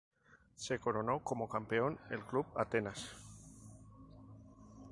[0.55, 3.11] Se coronó como campeón el club Atenas.